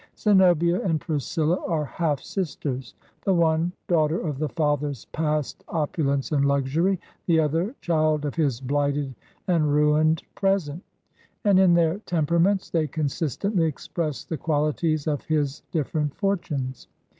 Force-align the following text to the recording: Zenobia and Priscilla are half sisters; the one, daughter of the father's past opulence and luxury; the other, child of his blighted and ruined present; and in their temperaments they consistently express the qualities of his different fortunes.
Zenobia 0.17 0.81
and 0.83 0.99
Priscilla 0.99 1.59
are 1.67 1.85
half 1.85 2.21
sisters; 2.21 2.95
the 3.23 3.35
one, 3.35 3.71
daughter 3.87 4.19
of 4.19 4.39
the 4.39 4.49
father's 4.49 5.05
past 5.05 5.63
opulence 5.67 6.31
and 6.31 6.43
luxury; 6.47 6.99
the 7.27 7.39
other, 7.39 7.75
child 7.81 8.25
of 8.25 8.33
his 8.33 8.59
blighted 8.61 9.13
and 9.47 9.71
ruined 9.71 10.23
present; 10.33 10.81
and 11.43 11.59
in 11.59 11.75
their 11.75 11.99
temperaments 11.99 12.71
they 12.71 12.87
consistently 12.87 13.65
express 13.65 14.23
the 14.23 14.37
qualities 14.37 15.05
of 15.05 15.21
his 15.25 15.61
different 15.71 16.15
fortunes. 16.15 16.87